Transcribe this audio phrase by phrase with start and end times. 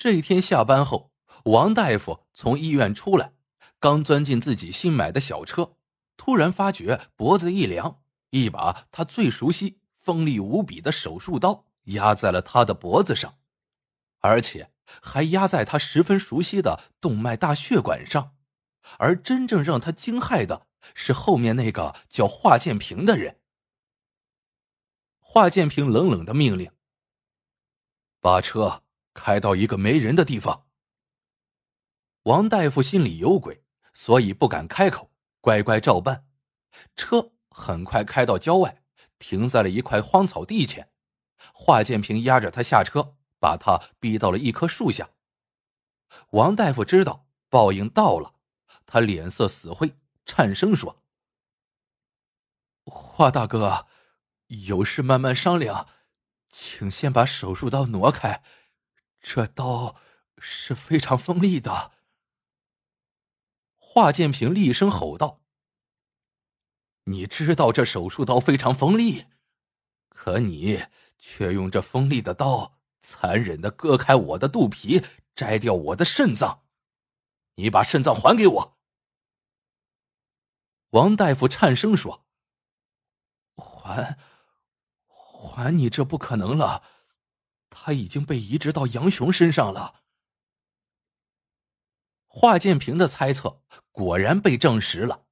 [0.00, 1.12] 这一天下班后，
[1.44, 3.34] 王大夫从医院出来，
[3.78, 5.76] 刚钻进自己新买的小车，
[6.16, 8.00] 突然发觉脖子一凉，
[8.30, 13.36] 一把他最熟悉、锋利无比的手术刀压在了他的脖子上，
[14.20, 18.34] 而且还压在他十分熟悉的动脉大血管上。
[18.96, 23.38] 而真正让他惊骇的是后面那个叫华建平的人。
[25.18, 26.72] 华建平冷冷的命令
[28.18, 28.82] ：“把车。”
[29.14, 30.66] 开到一个没人的地方。
[32.24, 35.10] 王大夫心里有鬼，所以不敢开口，
[35.40, 36.26] 乖乖照办。
[36.94, 38.82] 车很快开到郊外，
[39.18, 40.90] 停在了一块荒草地前。
[41.54, 45.10] 华建平压着他下车，把他逼到了一棵树下。
[46.30, 48.34] 王大夫知道报应到了，
[48.84, 51.02] 他脸色死灰，颤声说
[52.84, 53.86] ：“华大哥，
[54.48, 55.88] 有事慢慢商量，
[56.50, 58.42] 请先把手术刀挪开。”
[59.20, 59.96] 这刀
[60.38, 61.92] 是非常锋利的。
[63.76, 65.42] 华建平厉声吼道
[67.04, 69.26] ：“你知道这手术刀非常锋利，
[70.08, 70.86] 可你
[71.18, 76.64] 却用这锋利的刀残忍的割开我的肚皮，摘掉我的肾脏。
[77.56, 78.78] 你把肾脏还给我！”
[80.90, 82.24] 王大夫颤声说
[83.56, 84.18] ：“还，
[85.06, 86.82] 还你这不可能了。”
[87.70, 90.02] 他已经被移植到杨雄身上了。
[92.26, 95.26] 华建平的猜测果然被证实了。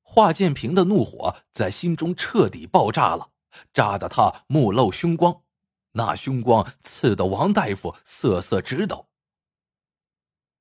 [0.00, 3.32] 华建平的怒火在心中彻底爆炸了，
[3.72, 5.44] 炸得他目露凶光，
[5.92, 9.10] 那凶光刺得王大夫瑟瑟直抖。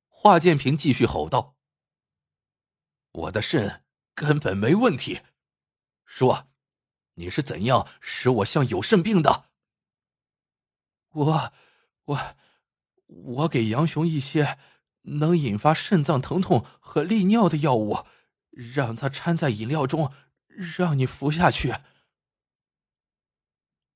[0.09, 1.55] 华建平继续吼道
[3.13, 5.21] ：“我的肾根本没问题，
[6.05, 6.49] 说，
[7.13, 9.45] 你是怎样使我像有肾病的？”
[11.17, 11.53] 我，
[12.05, 12.35] 我，
[13.07, 14.59] 我给杨雄一些
[15.01, 18.05] 能引发肾脏疼痛和利尿的药物，
[18.51, 20.13] 让他掺在饮料中，
[20.47, 21.73] 让你服下去。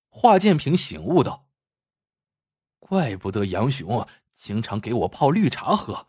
[0.10, 1.48] 华建平醒悟道
[2.80, 6.08] ：“怪不得杨雄经常给我泡绿茶喝。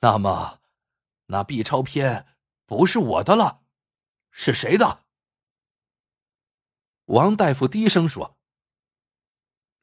[0.00, 0.62] 那么，
[1.26, 2.26] 那 B 超片
[2.64, 3.62] 不是我的了，
[4.30, 5.04] 是谁的？”
[7.04, 8.37] 王大夫低声说。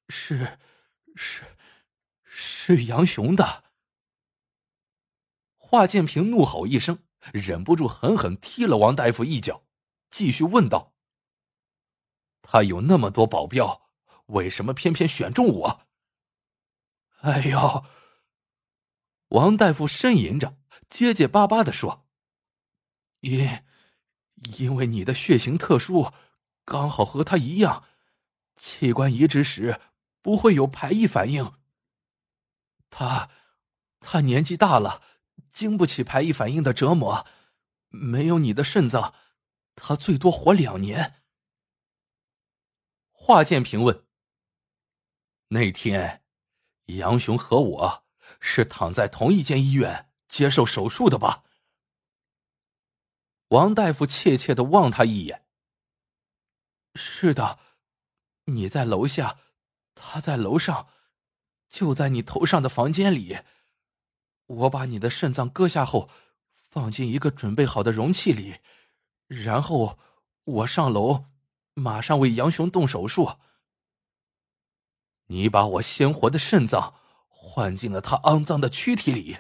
[0.09, 0.59] 是，
[1.16, 1.57] 是，
[2.23, 3.63] 是杨雄的。
[5.55, 9.65] 华建平怒吼一声，忍不住狠狠踢了王大夫一脚，
[10.11, 10.94] 继续问道
[12.44, 13.89] ：“他有那么多保镖，
[14.27, 15.88] 为什么偏偏选中我？”
[17.21, 17.85] 哎呦！
[19.29, 22.07] 王大夫呻吟着，结结巴巴的说
[23.21, 23.63] ：“因，
[24.59, 26.13] 因为你的血型特殊，
[26.63, 27.83] 刚好和他一样，
[28.55, 29.81] 器官移植时。”
[30.25, 31.53] 不会有排异反应。
[32.90, 33.30] 他，
[34.00, 35.03] 他年纪大了，
[35.53, 37.28] 经不起排异反应的折磨。
[37.90, 39.13] 没有你的肾脏，
[39.75, 41.22] 他最多活两年。
[43.12, 44.08] 华建平问
[45.50, 46.24] ：“那天，
[46.86, 48.06] 杨雄和我
[48.40, 51.44] 是躺在同一间医院接受手术的吧？”
[53.50, 55.46] 王大夫怯怯的望他一眼
[56.96, 57.59] ：“是的，
[58.46, 59.42] 你在楼下。”
[59.95, 60.89] 他在楼上，
[61.67, 63.39] 就在你头上的房间里。
[64.45, 66.09] 我把你的肾脏割下后，
[66.51, 68.57] 放进一个准备好的容器里，
[69.25, 69.97] 然后
[70.44, 71.25] 我上楼，
[71.73, 73.38] 马上为杨雄动手术。
[75.28, 76.94] 你把我鲜活的肾脏
[77.27, 79.39] 换进了他肮脏的躯体里，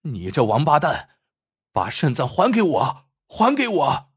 [0.00, 1.10] 你这王八蛋，
[1.70, 4.10] 把肾脏还给我，还给我！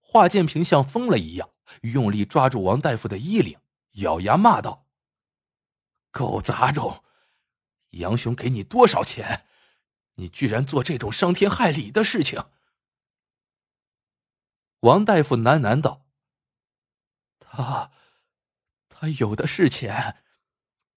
[0.00, 1.50] 华建平像疯了一样，
[1.82, 3.58] 用力抓住王大夫的衣领。
[3.96, 4.86] 咬牙骂道
[6.10, 7.04] ：“狗杂种！
[7.90, 9.46] 杨雄给你多少钱？
[10.14, 12.46] 你居然做这种伤天害理的事情！”
[14.80, 16.06] 王大夫喃喃道
[17.40, 17.90] ：“他，
[18.88, 20.22] 他有的是钱，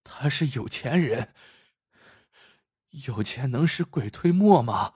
[0.04, 1.34] 他是有钱人。
[2.90, 4.96] 有钱能使鬼推磨吗？”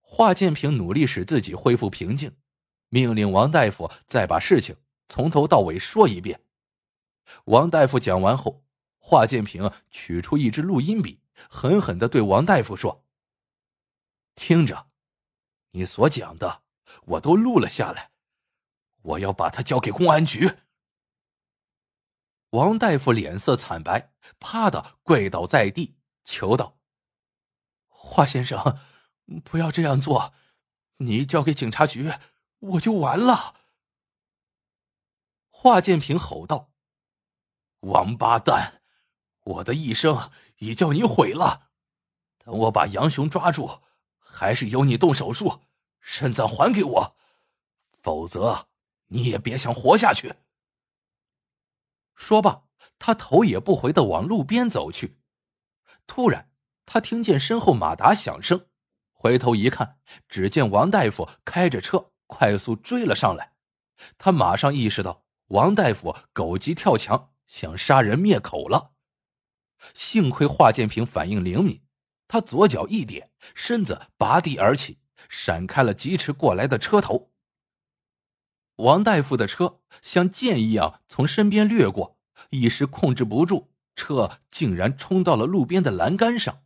[0.00, 2.38] 华建平努力使自己恢复平静，
[2.88, 4.76] 命令王大夫再把事情。
[5.08, 6.42] 从头到尾说一遍。
[7.46, 8.64] 王大夫讲完后，
[8.98, 13.04] 华建平取出一支录音笔，狠狠的对王大夫说
[14.36, 14.88] ：“听着，
[15.72, 16.62] 你所讲的
[17.02, 18.12] 我都录了下来，
[19.02, 20.58] 我要把它交给公安局。”
[22.50, 26.78] 王大夫脸色惨白，啪的跪倒在地，求道
[27.88, 28.78] ：“华先生，
[29.42, 30.32] 不要这样做，
[30.98, 32.12] 你交给警察局，
[32.60, 33.56] 我就完了。”
[35.58, 36.70] 华建平吼道
[37.80, 38.82] ：“王八蛋！
[39.42, 41.70] 我的一生已叫你毁了。
[42.36, 43.80] 等我把杨雄抓住，
[44.18, 45.62] 还是由你动手术，
[45.98, 47.16] 肾脏还给我，
[48.02, 48.68] 否则
[49.06, 50.34] 你也别想活下去。
[52.14, 52.64] 说罢，
[52.98, 55.18] 他头也不回的往路边走去。
[56.06, 56.52] 突然，
[56.84, 58.68] 他听见身后马达响声，
[59.10, 59.98] 回头一看，
[60.28, 63.54] 只见王大夫开着车快速追了上来。
[64.18, 68.92] 他马上意识到王大夫狗急跳墙，想杀人灭口了。
[69.94, 71.82] 幸亏华建平反应灵敏，
[72.26, 74.98] 他左脚一点，身子拔地而起，
[75.28, 77.30] 闪开了疾驰过来的车头。
[78.76, 82.18] 王大夫的车像箭一样从身边掠过，
[82.50, 86.62] 一时控制不住，车竟然冲到了路边的栏杆上，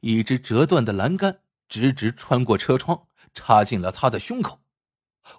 [0.00, 4.62] 一只折断的栏杆直直穿过车窗，插进了他的胸口。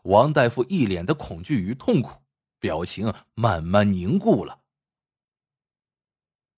[0.03, 2.20] 王大夫一脸的恐惧与痛苦，
[2.61, 4.61] 表情慢慢凝固了。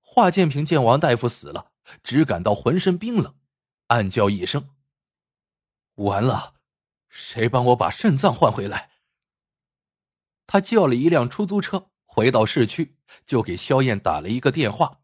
[0.01, 1.71] 华建平见王大夫死了，
[2.03, 3.35] 只感到浑身冰冷，
[3.87, 4.69] 暗叫一声
[5.95, 6.55] ：“完了，
[7.09, 8.91] 谁帮我把肾脏换回来？”
[10.45, 15.01] 他叫了一辆出租车，回到市区，就给萧燕打了一个电话：“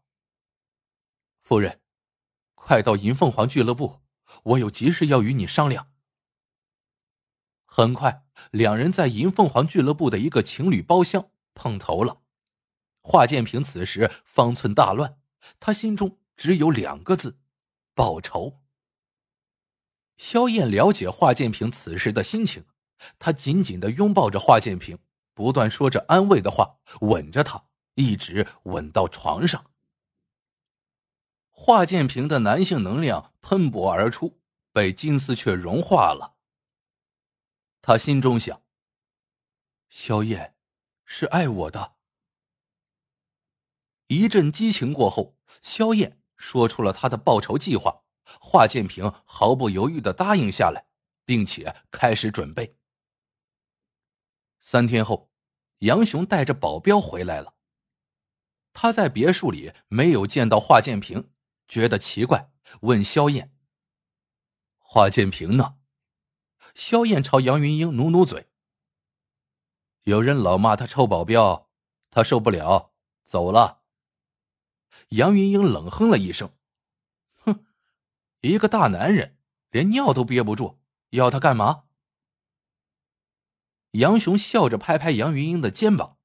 [1.40, 1.80] 夫人，
[2.54, 4.02] 快到银凤凰俱乐部，
[4.44, 5.90] 我有急事要与你商量。”
[7.72, 12.22] 很快，两人在银凤凰俱乐部的一个情侣包厢碰头了。
[13.00, 15.18] 华建平此时方寸大乱，
[15.60, 17.38] 他心中只有两个字：
[17.94, 18.58] 报仇。
[20.16, 22.64] 萧燕了解华建平此时的心情，
[23.20, 24.98] 她紧紧的拥抱着华建平，
[25.32, 29.70] 不断说着安慰的话，吻着他，一直吻到床上。
[31.50, 34.40] 华建平的男性能量喷薄而出，
[34.72, 36.34] 被金丝雀融化了。
[37.82, 38.62] 他心中想
[39.88, 40.56] ：“萧燕
[41.04, 41.96] 是爱我的。”
[44.08, 48.02] 一阵激情过后，萧燕说出了他的报仇计划。
[48.40, 50.86] 华建平毫不犹豫的答应下来，
[51.24, 52.76] 并且开始准备。
[54.60, 55.32] 三天后，
[55.78, 57.56] 杨雄带着保镖回来了。
[58.72, 61.32] 他在别墅里没有见到华建平，
[61.66, 62.52] 觉得奇怪，
[62.82, 63.52] 问萧燕
[64.78, 65.78] ：“华建平呢？”
[66.80, 68.48] 萧燕朝杨云英努努嘴。
[70.04, 71.68] 有人老骂他臭保镖，
[72.08, 73.82] 他受不了，走了。
[75.10, 76.56] 杨云英冷哼了一声
[77.44, 77.66] ：“哼，
[78.40, 79.36] 一个大男人
[79.68, 80.78] 连尿都憋不住，
[81.10, 81.84] 要他干嘛？”
[83.92, 86.16] 杨雄笑着拍拍杨云英的肩膀：“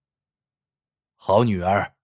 [1.15, 1.97] 好女儿，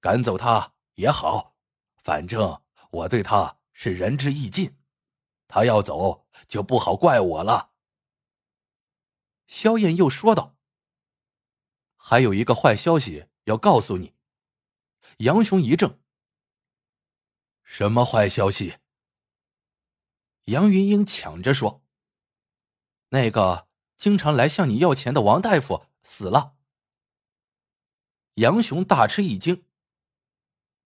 [0.00, 1.54] 赶走他也好，
[2.02, 4.76] 反正我对他是仁至义尽，
[5.46, 7.70] 他要走就不好怪我了。”
[9.46, 10.56] 萧燕又说道
[11.96, 14.14] ：“还有一个坏消息要告诉你。”
[15.18, 16.00] 杨雄一怔
[17.62, 18.78] ：“什么坏消息？”
[20.46, 21.84] 杨云英抢着说
[23.10, 26.56] ：“那个经常来向你要钱的王大夫死了。”
[28.34, 29.66] 杨雄大吃一惊：“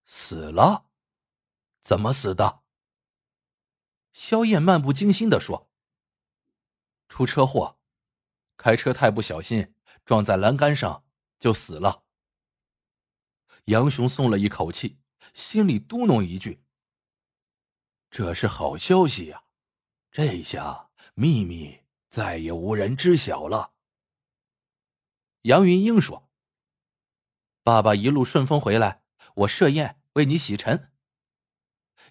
[0.05, 0.85] 死了？
[1.81, 2.63] 怎么死的？”
[4.13, 5.71] 萧燕漫不经心的说
[7.09, 7.77] ：“出车祸。”
[8.59, 9.73] 开车太不小心，
[10.03, 11.05] 撞在栏杆上
[11.39, 12.03] 就死了。
[13.65, 14.99] 杨雄松了一口气，
[15.33, 16.65] 心里嘟哝一句
[18.11, 19.43] ：“这是好消息呀，
[20.11, 23.71] 这下秘密再也无人知晓了。”
[25.43, 26.29] 杨云英说
[27.63, 29.03] ：“爸爸一路顺风回来，
[29.35, 30.91] 我设宴为你洗尘。”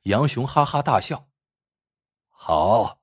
[0.04, 1.28] 杨雄哈哈大笑
[2.28, 3.02] ：“好，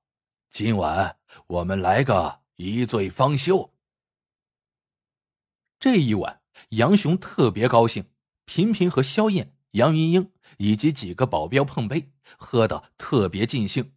[0.50, 3.74] 今晚我们来个。”一醉方休。
[5.80, 8.12] 这一晚，杨雄特别高兴，
[8.46, 13.94] 频频和萧燕、杨云英以及几个保镖碰杯，喝得特别尽兴。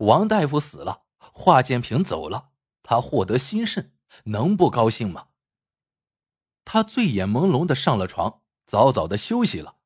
[0.00, 2.50] 王大夫死了，华建平走了，
[2.82, 5.28] 他获得新肾，能不高兴吗？
[6.64, 9.78] 他醉眼朦胧的上了床，早早的休息了。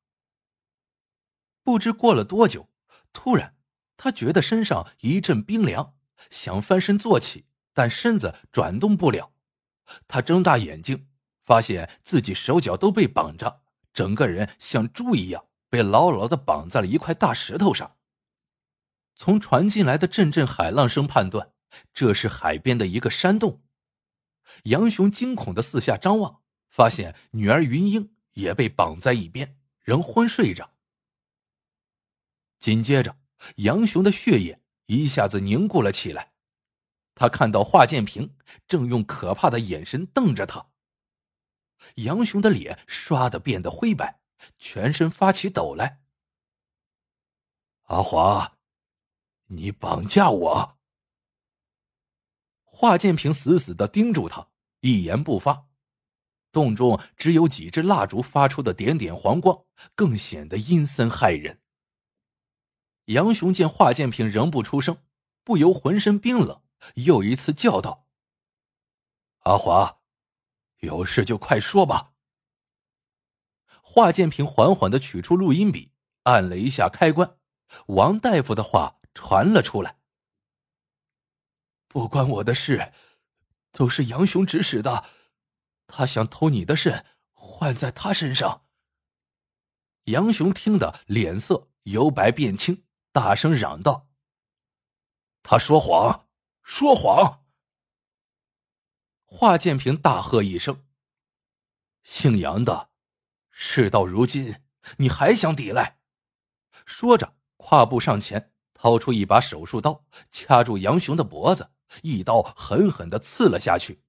[1.63, 2.67] 不知过了多久，
[3.13, 3.55] 突然
[3.95, 5.95] 他觉得身上一阵冰凉，
[6.29, 7.45] 想翻身坐起。
[7.73, 9.33] 但身子转动不了，
[10.07, 11.07] 他睁大眼睛，
[11.43, 13.63] 发现自己手脚都被绑着，
[13.93, 17.97] 整个人像猪一样被牢牢的绑在了一块大石头上。
[19.15, 21.51] 从传进来的阵阵海浪声判断，
[21.93, 23.63] 这是海边的一个山洞。
[24.63, 30.71] 杨雄惊恐的四下张望，发现女儿云英也被绑在一边，仍昏睡着。
[32.59, 33.17] 紧接着，
[33.57, 36.32] 杨雄的血液一下子凝固了起来。
[37.15, 38.35] 他看到华建平
[38.67, 40.67] 正用可怕的眼神瞪着他。
[41.95, 44.21] 杨雄的脸唰的变得灰白，
[44.57, 46.01] 全身发起抖来。
[47.83, 48.57] 阿华，
[49.47, 50.77] 你绑架我！
[52.63, 54.47] 华建平死死的盯住他，
[54.79, 55.67] 一言不发。
[56.51, 59.65] 洞中只有几支蜡烛发出的点点黄光，
[59.95, 61.61] 更显得阴森骇人。
[63.05, 64.97] 杨雄见华建平仍不出声，
[65.43, 66.61] 不由浑身冰冷，
[66.95, 68.07] 又一次叫道
[69.45, 70.01] ：“阿华，
[70.79, 72.13] 有事就快说吧。”
[73.81, 75.91] 华建平缓缓的取出录音笔，
[76.23, 77.37] 按了一下开关，
[77.87, 79.99] 王大夫的话传了出来
[81.87, 82.93] ：“不关我的事，
[83.71, 85.05] 都是杨雄指使的。”
[85.85, 88.65] 他想偷你的肾，换在他身上。
[90.05, 94.09] 杨雄听得脸色由白变青，大声嚷道
[95.43, 96.22] ：“他说谎，
[96.63, 97.45] 说谎！”
[99.25, 100.85] 华建平大喝一声
[102.03, 102.89] ：“姓杨的，
[103.49, 104.61] 事到如今，
[104.97, 105.99] 你还想抵赖？”
[106.85, 114.03] 说着，跨步上前，掏出一把手术刀，掐住杨雄的脖子，一刀狠狠的刺了下去。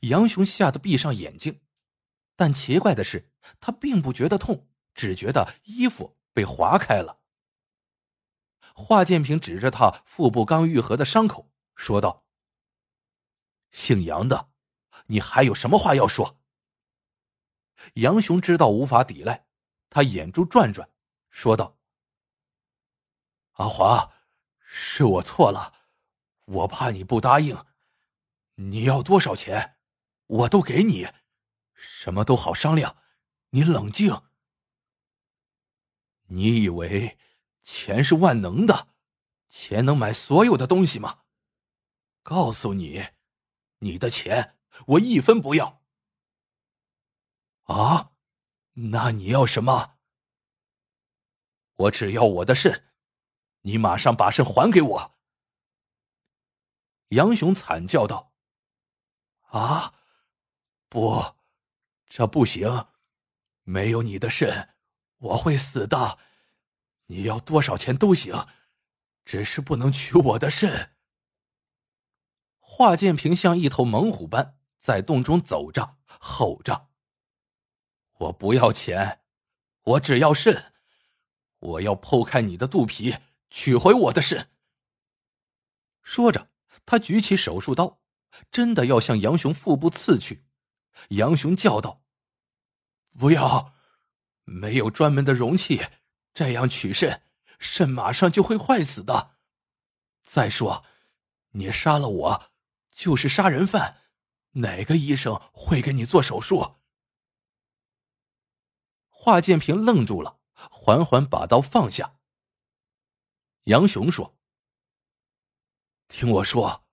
[0.00, 1.60] 杨雄吓得闭上眼睛，
[2.36, 7.20] 但奇怪的是，他并不觉得痛，只觉得衣服被划开了。
[8.74, 12.24] 华建平指着他腹部刚愈合的伤口，说道
[13.72, 14.50] ：“姓杨的，
[15.06, 16.38] 你还有什么话要说？”
[17.94, 19.46] 杨雄知道无法抵赖，
[19.88, 20.90] 他眼珠转转，
[21.30, 21.78] 说道
[23.54, 24.12] ：“阿华，
[24.58, 25.72] 是我错了，
[26.44, 27.64] 我怕你不答应。
[28.56, 29.72] 你要多少钱？”
[30.26, 31.06] 我都给你，
[31.74, 32.96] 什么都好商量。
[33.50, 34.22] 你冷静。
[36.28, 37.18] 你以为
[37.64, 38.88] 钱是万能的，
[39.48, 41.24] 钱能买所有的东西吗？
[42.22, 43.08] 告诉你，
[43.78, 45.82] 你的钱我一分不要。
[47.64, 48.12] 啊，
[48.74, 49.96] 那你要什么？
[51.76, 52.92] 我只要我的肾，
[53.62, 55.18] 你马上把肾还给我。
[57.08, 58.34] 杨雄惨叫道
[59.50, 59.94] ：“啊！”
[60.88, 61.36] 不，
[62.06, 62.88] 这不行！
[63.62, 64.76] 没有你的肾，
[65.16, 66.18] 我会死的。
[67.06, 68.46] 你要多少钱都行，
[69.24, 70.92] 只是不能取我的肾。
[72.58, 76.88] 华建平像一头猛虎般在洞中走着，吼着
[78.18, 79.20] ：“我不要钱，
[79.82, 80.72] 我只要肾！
[81.60, 83.16] 我要剖开你的肚皮，
[83.50, 84.50] 取回我的肾！”
[86.02, 86.50] 说着，
[86.84, 88.00] 他举起手术刀，
[88.50, 90.44] 真的要向杨雄腹部刺去。
[91.10, 92.02] 杨雄叫道
[93.18, 93.74] ：“不要，
[94.44, 95.82] 没有专门的容器，
[96.34, 97.22] 这样取肾，
[97.58, 99.36] 肾马上就会坏死的。
[100.22, 100.84] 再说，
[101.52, 102.50] 你杀了我，
[102.90, 104.02] 就是杀人犯，
[104.52, 106.76] 哪个医生会给你做手术？”
[109.08, 112.16] 华建平愣住了，缓缓把刀放下。
[113.64, 114.36] 杨雄说
[116.08, 116.84] ：“听我说，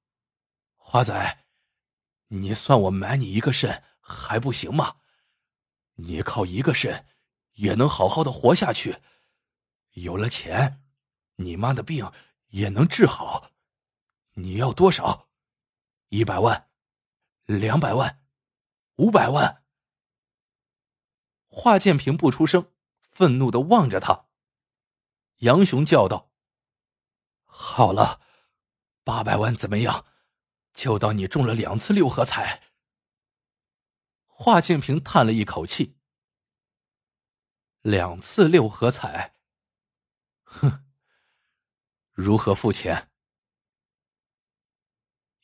[0.76, 1.46] 华仔，
[2.28, 4.98] 你算我买你一个肾。”还不行吗？
[5.94, 7.06] 你靠一个肾
[7.54, 8.98] 也能好好的活下去，
[9.92, 10.84] 有了钱，
[11.36, 12.12] 你妈的病
[12.48, 13.52] 也能治好。
[14.36, 15.30] 你要多少？
[16.10, 16.70] 一百万？
[17.46, 18.24] 两百万？
[18.96, 19.64] 五百万？
[21.48, 22.72] 华建平不出声，
[23.02, 24.28] 愤怒的望着他。
[25.40, 26.32] 杨雄叫道
[27.44, 28.22] ：“好了，
[29.04, 30.06] 八百万怎么样？
[30.74, 32.62] 就当你中了两次六合彩。”
[34.26, 35.98] 华建平叹了一口气
[37.82, 39.36] ：“两次六合彩，
[40.52, 40.84] 哼，
[42.14, 43.10] 如何付钱？”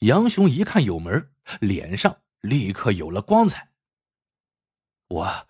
[0.02, 3.72] 杨雄一看有门，脸上立刻有了光彩。
[5.08, 5.48] 我，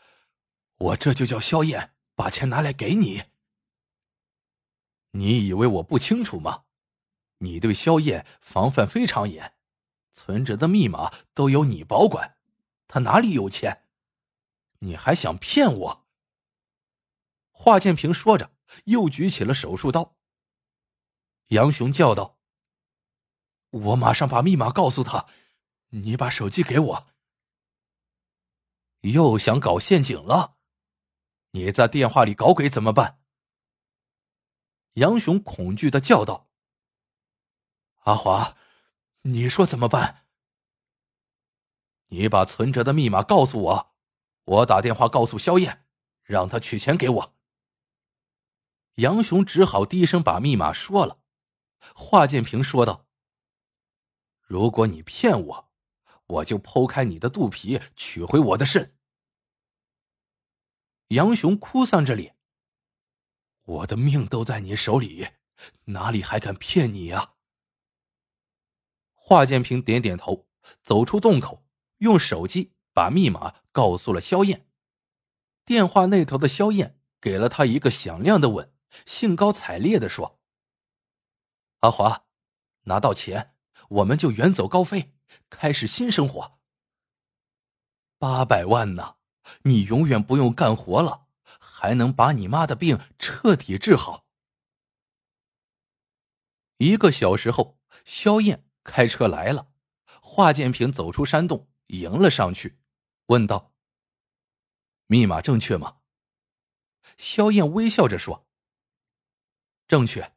[0.77, 3.23] 我这就叫萧燕把钱拿来给你。
[5.11, 6.63] 你以为我不清楚吗？
[7.39, 9.55] 你对萧燕防范非常严，
[10.13, 12.37] 存折的密码都由你保管。
[12.87, 13.85] 他哪里有钱？
[14.79, 16.06] 你还想骗我？
[17.59, 18.51] 华建平说着，
[18.85, 20.15] 又举起了手术刀。
[21.47, 22.37] 杨雄叫道
[23.71, 25.25] ：“我马上把密码告诉他，
[25.89, 27.07] 你把手机给我。”
[29.01, 30.57] 又想搞陷阱了？
[31.51, 33.19] 你在电话里搞鬼怎么办？
[34.93, 36.49] 杨雄恐惧的叫道
[38.05, 38.55] ：“阿华，
[39.23, 40.27] 你说怎么办？”
[42.09, 43.95] 你把存折的密码告诉我，
[44.43, 45.85] 我打电话告诉萧燕，
[46.21, 47.36] 让他取钱给我。
[48.97, 51.19] 杨雄只好低声把密码说了。
[51.93, 53.07] 华建平说道
[54.41, 55.71] ：“如果你骗我，
[56.25, 58.95] 我就剖开你的肚皮，取回我的肾。”
[61.09, 62.35] 杨雄哭丧着脸
[63.63, 65.27] ：“我的命都在你手里，
[65.85, 67.33] 哪里还敢骗你呀？”
[69.13, 70.47] 华建平点点头，
[70.81, 71.63] 走出洞口，
[71.97, 74.67] 用手机把密码告诉了萧燕。
[75.63, 78.73] 电话那头的萧燕给了他一个响亮的吻，
[79.05, 80.39] 兴高采烈的说
[81.81, 82.25] ：“阿华，
[82.83, 83.55] 拿到钱，
[83.89, 85.13] 我们就远走高飞，
[85.49, 86.59] 开始新生活。
[88.17, 89.15] 八百万呢！”
[89.63, 94.25] 你永远不用干活了，还能把你妈的病彻底治好。
[96.79, 99.71] 一个小时后，萧燕开车来了，
[100.21, 102.77] 华建平走出山洞，迎了上去，
[103.27, 103.71] 问道
[105.07, 105.99] ：“密码正确吗？”
[107.17, 108.46] 萧燕微笑着说
[109.87, 110.33] ：“正确。”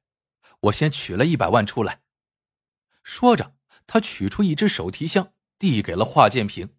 [0.65, 2.03] 我先取了一百万出来。
[3.03, 6.75] 说着，他取出一只手提箱，递给了华建平。